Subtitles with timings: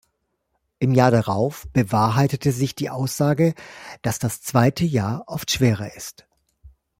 [0.79, 3.53] Im Jahr darauf bewahrheitete sich die Aussage,
[4.01, 6.25] dass das zweite Jahr oft schwerer ist.